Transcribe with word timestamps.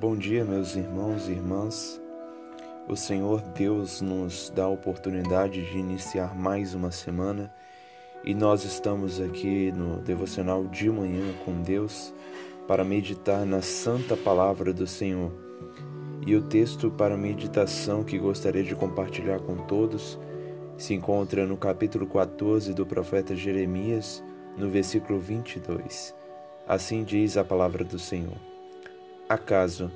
Bom 0.00 0.16
dia, 0.16 0.46
meus 0.46 0.76
irmãos 0.76 1.28
e 1.28 1.32
irmãs. 1.32 2.00
O 2.88 2.96
Senhor 2.96 3.42
Deus 3.54 4.00
nos 4.00 4.48
dá 4.48 4.64
a 4.64 4.68
oportunidade 4.70 5.62
de 5.70 5.76
iniciar 5.76 6.34
mais 6.34 6.74
uma 6.74 6.90
semana 6.90 7.52
e 8.24 8.32
nós 8.34 8.64
estamos 8.64 9.20
aqui 9.20 9.70
no 9.70 10.00
devocional 10.00 10.66
de 10.66 10.88
manhã 10.88 11.34
com 11.44 11.60
Deus 11.60 12.14
para 12.66 12.82
meditar 12.82 13.44
na 13.44 13.60
santa 13.60 14.16
palavra 14.16 14.72
do 14.72 14.86
Senhor. 14.86 15.32
E 16.26 16.34
o 16.34 16.40
texto 16.40 16.90
para 16.90 17.14
meditação 17.14 18.02
que 18.02 18.16
gostaria 18.16 18.64
de 18.64 18.74
compartilhar 18.74 19.40
com 19.40 19.66
todos 19.66 20.18
se 20.78 20.94
encontra 20.94 21.46
no 21.46 21.58
capítulo 21.58 22.06
14 22.06 22.72
do 22.72 22.86
profeta 22.86 23.36
Jeremias, 23.36 24.24
no 24.56 24.70
versículo 24.70 25.20
22. 25.20 26.14
Assim 26.66 27.04
diz 27.04 27.36
a 27.36 27.44
palavra 27.44 27.84
do 27.84 27.98
Senhor. 27.98 28.48
Acaso 29.30 29.92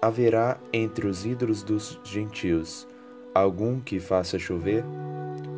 haverá 0.00 0.60
entre 0.72 1.08
os 1.08 1.26
ídolos 1.26 1.64
dos 1.64 1.98
gentios 2.04 2.86
algum 3.34 3.80
que 3.80 3.98
faça 3.98 4.38
chover? 4.38 4.84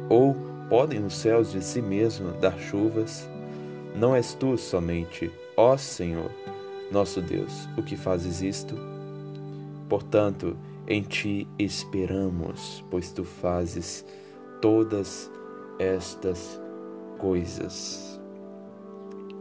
Ou 0.09 0.35
podem 0.71 1.05
os 1.05 1.13
céus 1.13 1.53
de 1.53 1.63
si 1.63 1.83
mesmo 1.83 2.33
dar 2.41 2.59
chuvas? 2.59 3.29
Não 3.95 4.17
és 4.17 4.33
tu 4.33 4.57
somente, 4.57 5.31
ó 5.59 5.77
Senhor, 5.77 6.31
nosso 6.91 7.21
Deus, 7.21 7.69
o 7.77 7.83
que 7.83 7.99
fazes 7.99 8.41
isto? 8.41 8.75
Portanto, 9.91 10.57
em 10.87 11.03
ti 11.03 11.47
esperamos, 11.59 12.83
pois 12.91 13.13
tu 13.13 13.25
fazes 13.25 14.07
todas 14.63 15.31
estas 15.79 16.59
coisas. 17.19 18.19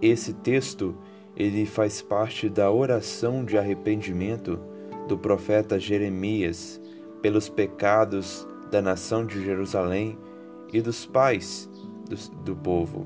Esse 0.02 0.34
texto 0.34 0.94
ele 1.38 1.68
faz 1.68 2.02
parte 2.02 2.50
da 2.50 2.72
oração 2.72 3.46
de 3.46 3.58
arrependimento 3.58 4.60
do 5.08 5.18
profeta 5.18 5.80
Jeremias 5.80 6.82
pelos 7.22 7.48
pecados 7.48 8.48
da 8.72 8.82
nação 8.82 9.24
de 9.24 9.46
Jerusalém 9.46 10.18
e 10.74 10.82
dos 10.82 11.06
pais 11.06 11.70
do, 12.10 12.16
do 12.44 12.56
povo, 12.56 13.06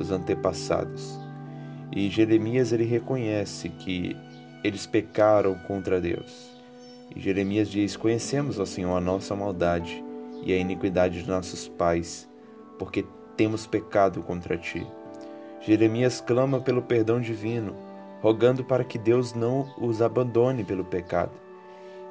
os 0.00 0.10
antepassados. 0.10 1.16
E 1.94 2.08
Jeremias 2.10 2.72
ele 2.72 2.84
reconhece 2.84 3.68
que 3.68 4.16
eles 4.64 4.86
pecaram 4.86 5.54
contra 5.66 6.00
Deus. 6.00 6.50
E 7.14 7.20
Jeremias 7.20 7.68
diz: 7.68 7.96
Conhecemos, 7.96 8.58
ó 8.58 8.64
Senhor, 8.64 8.96
a 8.96 9.00
nossa 9.00 9.34
maldade 9.36 10.04
e 10.44 10.52
a 10.52 10.56
iniquidade 10.56 11.22
de 11.22 11.28
nossos 11.28 11.68
pais, 11.68 12.28
porque 12.78 13.04
temos 13.36 13.66
pecado 13.66 14.22
contra 14.22 14.56
ti. 14.58 14.84
Jeremias 15.60 16.20
clama 16.20 16.60
pelo 16.60 16.80
perdão 16.80 17.20
divino, 17.20 17.76
rogando 18.22 18.64
para 18.64 18.84
que 18.84 18.98
Deus 18.98 19.34
não 19.34 19.68
os 19.78 20.00
abandone 20.00 20.64
pelo 20.64 20.84
pecado. 20.84 21.32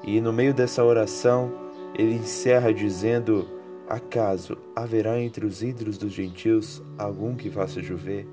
E 0.03 0.22
no 0.22 0.31
meio 0.31 0.53
dessa 0.53 0.83
oração, 0.83 1.52
ele 1.95 2.14
encerra 2.14 2.73
dizendo: 2.73 3.47
Acaso 3.88 4.58
haverá 4.75 5.19
entre 5.19 5.45
os 5.45 5.64
ídolos 5.64 5.97
dos 5.97 6.11
gentios 6.11 6.81
algum 6.97 7.36
que 7.36 7.50
faça 7.50 7.81
chover? 7.81 8.28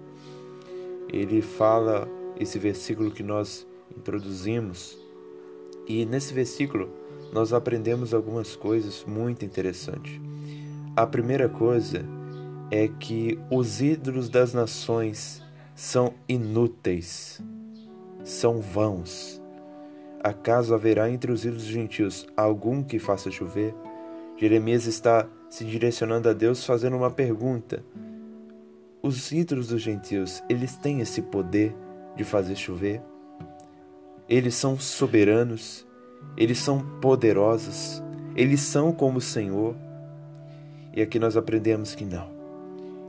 Ele 1.08 1.40
fala 1.40 2.06
esse 2.38 2.58
versículo 2.58 3.10
que 3.10 3.22
nós 3.22 3.66
introduzimos. 3.96 4.98
E 5.88 6.04
nesse 6.04 6.34
versículo 6.34 6.90
nós 7.32 7.52
aprendemos 7.52 8.12
algumas 8.12 8.54
coisas 8.54 9.04
muito 9.06 9.44
interessantes. 9.44 10.20
A 10.94 11.06
primeira 11.06 11.48
coisa 11.48 12.04
é 12.70 12.88
que 12.88 13.38
os 13.50 13.80
ídolos 13.80 14.28
das 14.28 14.52
nações 14.52 15.42
são 15.74 16.14
inúteis, 16.28 17.40
são 18.24 18.60
vãos. 18.60 19.40
Acaso 20.22 20.74
haverá 20.74 21.08
entre 21.10 21.30
os 21.30 21.44
ídolos 21.44 21.64
gentios 21.64 22.26
algum 22.36 22.82
que 22.82 22.98
faça 22.98 23.30
chover? 23.30 23.74
Jeremias 24.36 24.86
está 24.86 25.28
se 25.48 25.64
direcionando 25.64 26.28
a 26.28 26.32
Deus 26.32 26.64
fazendo 26.64 26.96
uma 26.96 27.10
pergunta. 27.10 27.84
Os 29.02 29.30
ídolos 29.30 29.68
dos 29.68 29.80
gentios, 29.80 30.42
eles 30.48 30.76
têm 30.76 31.00
esse 31.00 31.22
poder 31.22 31.74
de 32.16 32.24
fazer 32.24 32.56
chover? 32.56 33.00
Eles 34.28 34.56
são 34.56 34.76
soberanos, 34.78 35.86
eles 36.36 36.58
são 36.58 36.80
poderosos, 37.00 38.02
eles 38.34 38.60
são 38.60 38.92
como 38.92 39.18
o 39.18 39.20
Senhor. 39.20 39.76
E 40.92 41.00
aqui 41.00 41.18
nós 41.18 41.36
aprendemos 41.36 41.94
que 41.94 42.04
não. 42.04 42.35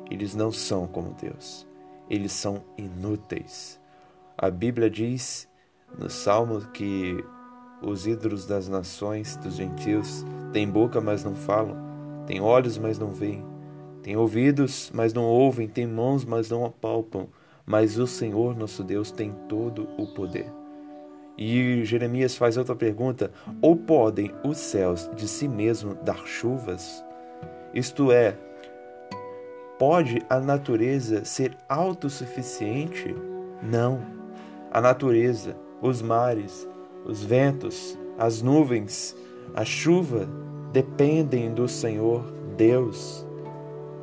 Eles 0.10 0.36
não 0.36 0.52
são 0.52 0.88
como 0.88 1.14
Deus. 1.14 1.68
Eles 2.10 2.32
são 2.32 2.64
inúteis. 2.78 3.80
A 4.38 4.50
Bíblia 4.50 4.90
diz 4.90 5.48
no 5.98 6.10
Salmo 6.10 6.62
que 6.72 7.24
os 7.82 8.08
ídolos 8.08 8.46
das 8.46 8.68
nações, 8.68 9.36
dos 9.38 9.56
gentios, 9.56 10.26
têm 10.52 10.68
boca, 10.68 11.00
mas 11.00 11.24
não 11.24 11.36
falam, 11.36 11.76
têm 12.26 12.42
olhos, 12.42 12.78
mas 12.78 12.98
não 12.98 13.12
veem, 13.12 13.46
têm 14.02 14.16
ouvidos, 14.16 14.92
mas 14.94 15.14
não 15.14 15.24
ouvem, 15.24 15.68
têm 15.68 15.88
mãos, 15.88 16.26
mas 16.26 16.50
não 16.50 16.66
apalpam, 16.66 17.28
mas 17.66 17.98
o 17.98 18.08
Senhor 18.08 18.56
nosso 18.56 18.84
Deus 18.84 19.12
tem 19.12 19.34
todo 19.48 19.88
o 19.98 20.08
poder. 20.08 20.52
E 21.38 21.84
Jeremias 21.84 22.36
faz 22.36 22.58
outra 22.58 22.76
pergunta: 22.76 23.32
ou 23.62 23.76
podem 23.76 24.34
os 24.44 24.58
céus 24.58 25.10
de 25.16 25.28
si 25.28 25.48
mesmo 25.48 25.94
dar 25.96 26.26
chuvas? 26.26 27.04
Isto 27.74 28.12
é, 28.12 28.38
Pode 29.78 30.24
a 30.28 30.40
natureza 30.40 31.24
ser 31.24 31.56
autossuficiente? 31.70 33.16
Não. 33.62 34.02
A 34.72 34.82
natureza, 34.82 35.56
os 35.82 36.02
mares, 36.02 36.68
os 37.06 37.24
ventos, 37.24 37.98
as 38.18 38.42
nuvens, 38.42 39.16
a 39.54 39.64
chuva 39.64 40.28
dependem 40.74 41.54
do 41.54 41.68
Senhor 41.68 42.24
Deus. 42.58 43.24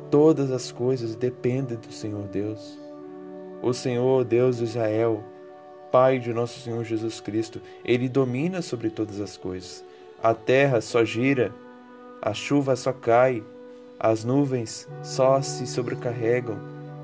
Todas 0.09 0.49
as 0.49 0.71
coisas 0.71 1.13
dependem 1.13 1.77
do 1.77 1.91
Senhor 1.91 2.23
Deus. 2.27 2.79
O 3.61 3.73
Senhor 3.73 4.23
Deus 4.23 4.57
de 4.57 4.63
Israel, 4.63 5.23
Pai 5.91 6.19
de 6.19 6.33
nosso 6.33 6.59
Senhor 6.61 6.83
Jesus 6.85 7.19
Cristo, 7.19 7.61
ele 7.83 8.07
domina 8.07 8.61
sobre 8.61 8.89
todas 8.89 9.19
as 9.19 9.35
coisas. 9.35 9.83
A 10.23 10.33
terra 10.33 10.79
só 10.79 11.03
gira, 11.03 11.53
a 12.21 12.33
chuva 12.33 12.75
só 12.75 12.93
cai, 12.93 13.43
as 13.99 14.23
nuvens 14.23 14.87
só 15.03 15.41
se 15.41 15.65
sobrecarregam 15.65 16.57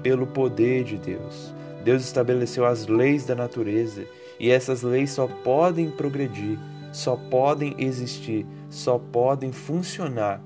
pelo 0.03 0.27
poder 0.27 0.83
de 0.83 0.97
Deus. 0.97 1.53
Deus 1.83 2.03
estabeleceu 2.03 2.65
as 2.65 2.87
leis 2.87 3.25
da 3.25 3.35
natureza 3.35 4.05
e 4.39 4.49
essas 4.49 4.81
leis 4.81 5.11
só 5.11 5.27
podem 5.27 5.89
progredir, 5.89 6.57
só 6.91 7.15
podem 7.15 7.75
existir, 7.77 8.45
só 8.69 8.99
podem 8.99 9.51
funcionar 9.51 10.41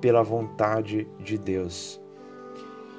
pela 0.00 0.22
vontade 0.22 1.06
de 1.20 1.38
Deus. 1.38 2.00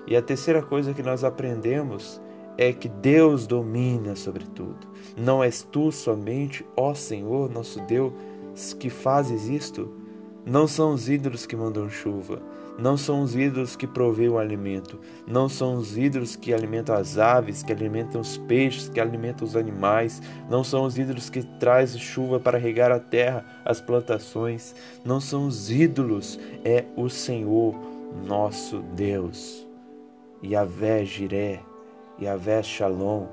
E 0.07 0.15
a 0.15 0.21
terceira 0.21 0.61
coisa 0.61 0.93
que 0.93 1.03
nós 1.03 1.23
aprendemos 1.23 2.21
é 2.57 2.71
que 2.71 2.87
Deus 2.87 3.47
domina 3.47 4.15
sobre 4.15 4.45
tudo. 4.45 4.87
Não 5.17 5.43
és 5.43 5.63
tu 5.63 5.91
somente, 5.91 6.65
ó 6.75 6.93
Senhor, 6.93 7.49
nosso 7.49 7.79
Deus, 7.81 8.13
que 8.79 8.89
fazes 8.89 9.47
isto? 9.47 9.91
Não 10.45 10.67
são 10.67 10.93
os 10.93 11.09
ídolos 11.09 11.45
que 11.45 11.55
mandam 11.55 11.89
chuva, 11.89 12.41
não 12.77 12.97
são 12.97 13.21
os 13.21 13.35
ídolos 13.35 13.75
que 13.75 13.85
provêem 13.85 14.29
o 14.29 14.37
alimento, 14.37 14.99
não 15.27 15.47
são 15.47 15.75
os 15.75 15.97
ídolos 15.97 16.35
que 16.35 16.53
alimentam 16.53 16.95
as 16.95 17.17
aves, 17.17 17.61
que 17.61 17.71
alimentam 17.71 18.21
os 18.21 18.37
peixes, 18.37 18.89
que 18.89 18.99
alimentam 18.99 19.47
os 19.47 19.55
animais, 19.55 20.21
não 20.49 20.63
são 20.63 20.83
os 20.83 20.97
ídolos 20.97 21.29
que 21.29 21.43
trazem 21.43 21.99
chuva 21.99 22.39
para 22.39 22.57
regar 22.57 22.91
a 22.91 22.99
terra, 22.99 23.45
as 23.63 23.79
plantações, 23.79 24.75
não 25.05 25.19
são 25.19 25.47
os 25.47 25.69
ídolos, 25.69 26.39
é 26.65 26.85
o 26.95 27.09
Senhor 27.09 27.75
nosso 28.25 28.79
Deus. 28.95 29.65
Yahvé 30.43 31.05
Jiré, 31.05 31.61
Yahvé 32.21 32.61
Shalom, 32.61 33.27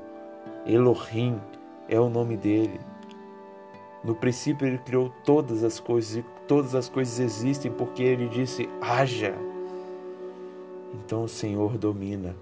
Elohim 0.67 1.41
é 1.89 1.99
o 1.99 2.09
nome 2.09 2.37
dele. 2.37 2.81
No 4.05 4.15
princípio 4.15 4.67
ele 4.67 4.79
criou 4.79 5.13
todas 5.25 5.63
as 5.63 5.79
coisas 5.79 6.17
e 6.17 6.25
todas 6.51 6.75
as 6.75 6.89
coisas 6.89 7.21
existem 7.21 7.71
porque 7.71 8.03
ele 8.03 8.29
disse: 8.29 8.69
haja. 8.81 9.33
Então 10.93 11.23
o 11.23 11.29
Senhor 11.29 11.79
domina. 11.79 12.35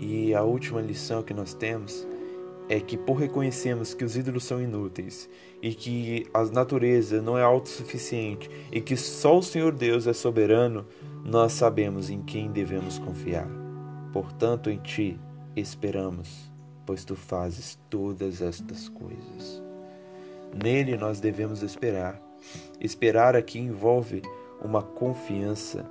E 0.00 0.34
a 0.34 0.42
última 0.42 0.80
lição 0.80 1.22
que 1.22 1.32
nós 1.32 1.54
temos 1.54 2.04
é 2.68 2.80
que 2.80 2.96
por 2.96 3.14
reconhecermos 3.14 3.94
que 3.94 4.04
os 4.04 4.16
ídolos 4.16 4.42
são 4.42 4.60
inúteis 4.60 5.30
e 5.62 5.72
que 5.72 6.26
a 6.34 6.44
natureza 6.46 7.22
não 7.22 7.38
é 7.38 7.42
autossuficiente 7.44 8.50
e 8.72 8.80
que 8.80 8.96
só 8.96 9.38
o 9.38 9.42
Senhor 9.44 9.72
Deus 9.72 10.08
é 10.08 10.12
soberano, 10.12 10.84
nós 11.24 11.52
sabemos 11.52 12.10
em 12.10 12.20
quem 12.20 12.50
devemos 12.50 12.98
confiar. 12.98 13.46
Portanto, 14.12 14.70
em 14.70 14.78
ti 14.78 15.20
esperamos, 15.54 16.50
pois 16.84 17.04
tu 17.04 17.14
fazes 17.14 17.78
todas 17.88 18.42
estas 18.42 18.88
coisas. 18.88 19.62
Nele 20.52 20.96
nós 20.96 21.20
devemos 21.20 21.62
esperar. 21.62 22.25
Esperar 22.80 23.34
aqui 23.34 23.58
envolve 23.58 24.22
uma 24.62 24.82
confiança 24.82 25.86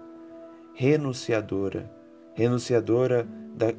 renunciadora, 0.73 1.91
renunciadora 2.33 3.27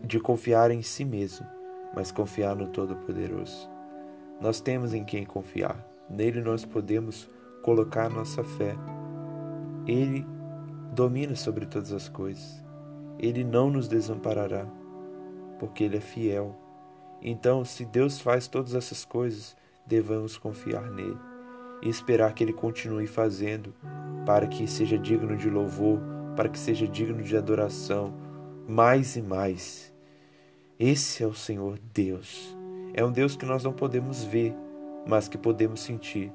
de 0.02 0.18
confiar 0.18 0.70
em 0.70 0.82
si 0.82 1.04
mesmo, 1.04 1.46
mas 1.94 2.10
confiar 2.10 2.56
no 2.56 2.68
Todo-Poderoso. 2.68 3.68
Nós 4.40 4.60
temos 4.60 4.94
em 4.94 5.04
quem 5.04 5.24
confiar. 5.24 5.86
Nele 6.08 6.40
nós 6.40 6.64
podemos 6.64 7.28
colocar 7.62 8.08
nossa 8.08 8.42
fé. 8.42 8.74
Ele 9.86 10.26
domina 10.92 11.34
sobre 11.34 11.66
todas 11.66 11.92
as 11.92 12.08
coisas. 12.08 12.64
Ele 13.18 13.44
não 13.44 13.70
nos 13.70 13.88
desamparará, 13.88 14.66
porque 15.58 15.84
ele 15.84 15.96
é 15.96 16.00
fiel. 16.00 16.54
Então, 17.22 17.64
se 17.64 17.84
Deus 17.84 18.20
faz 18.20 18.46
todas 18.46 18.74
essas 18.74 19.04
coisas, 19.04 19.56
devemos 19.86 20.36
confiar 20.36 20.90
nele 20.90 21.35
e 21.86 21.88
esperar 21.88 22.34
que 22.34 22.42
ele 22.42 22.52
continue 22.52 23.06
fazendo, 23.06 23.72
para 24.26 24.48
que 24.48 24.66
seja 24.66 24.98
digno 24.98 25.36
de 25.36 25.48
louvor, 25.48 26.00
para 26.34 26.48
que 26.48 26.58
seja 26.58 26.86
digno 26.86 27.22
de 27.22 27.36
adoração, 27.36 28.12
mais 28.66 29.14
e 29.14 29.22
mais. 29.22 29.94
Esse 30.80 31.22
é 31.22 31.26
o 31.26 31.32
Senhor 31.32 31.78
Deus. 31.94 32.56
É 32.92 33.04
um 33.04 33.12
Deus 33.12 33.36
que 33.36 33.46
nós 33.46 33.62
não 33.62 33.72
podemos 33.72 34.24
ver, 34.24 34.52
mas 35.06 35.28
que 35.28 35.38
podemos 35.38 35.78
sentir. 35.78 36.32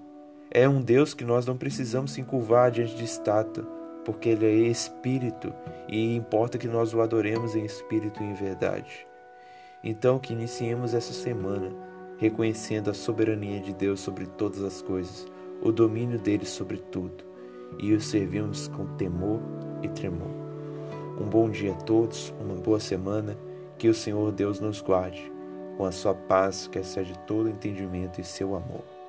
É 0.49 0.69
um 0.69 0.81
Deus 0.81 1.13
que 1.13 1.25
nós 1.25 1.45
não 1.45 1.57
precisamos 1.57 2.13
se 2.13 2.21
encurvar 2.21 2.71
diante 2.71 2.95
de 2.95 3.03
estátua, 3.03 3.65
porque 4.05 4.29
Ele 4.29 4.45
é 4.45 4.69
Espírito 4.69 5.53
e 5.89 6.15
importa 6.15 6.57
que 6.57 6.67
nós 6.67 6.93
o 6.93 7.01
adoremos 7.01 7.55
em 7.55 7.65
espírito 7.65 8.23
e 8.23 8.25
em 8.25 8.33
verdade. 8.33 9.05
Então, 9.83 10.17
que 10.17 10.31
iniciemos 10.31 10.93
essa 10.93 11.11
semana 11.11 11.71
reconhecendo 12.17 12.91
a 12.91 12.93
soberania 12.93 13.59
de 13.59 13.73
Deus 13.73 13.99
sobre 13.99 14.27
todas 14.27 14.61
as 14.61 14.79
coisas, 14.79 15.25
o 15.61 15.71
domínio 15.71 16.19
dele 16.19 16.45
sobre 16.45 16.77
tudo, 16.77 17.23
e 17.79 17.93
o 17.93 18.01
servimos 18.01 18.67
com 18.69 18.85
temor 18.97 19.39
e 19.81 19.87
tremor. 19.89 20.31
Um 21.19 21.25
bom 21.25 21.49
dia 21.49 21.73
a 21.73 21.75
todos, 21.75 22.33
uma 22.39 22.55
boa 22.55 22.79
semana, 22.79 23.37
que 23.77 23.87
o 23.87 23.93
Senhor 23.93 24.31
Deus 24.31 24.59
nos 24.59 24.81
guarde 24.81 25.31
com 25.77 25.85
a 25.85 25.91
sua 25.91 26.13
paz 26.13 26.67
que 26.67 26.79
excede 26.79 27.17
todo 27.25 27.49
entendimento 27.49 28.19
e 28.19 28.23
seu 28.23 28.55
amor. 28.55 29.00